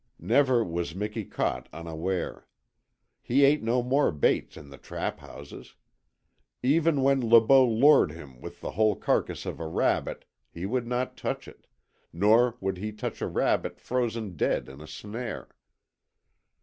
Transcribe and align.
Never 0.17 0.63
was 0.63 0.95
Miki 0.95 1.23
caught 1.23 1.69
unaware. 1.71 2.47
He 3.21 3.45
ate 3.45 3.61
no 3.61 3.83
more 3.83 4.11
baits 4.11 4.57
in 4.57 4.69
the 4.71 4.79
trap 4.79 5.19
houses. 5.19 5.75
Even 6.63 7.03
when 7.03 7.21
Le 7.29 7.39
Beau 7.39 7.67
lured 7.69 8.09
him 8.11 8.41
with 8.41 8.61
the 8.61 8.71
whole 8.71 8.95
carcass 8.95 9.45
of 9.45 9.59
a 9.59 9.67
rabbit 9.67 10.25
he 10.51 10.65
would 10.65 10.87
not 10.87 11.17
touch 11.17 11.47
it, 11.47 11.67
nor 12.11 12.57
would 12.59 12.77
he 12.77 12.91
touch 12.91 13.21
a 13.21 13.27
rabbit 13.27 13.79
frozen 13.79 14.35
dead 14.35 14.67
in 14.67 14.81
a 14.81 14.87
snare. 14.87 15.49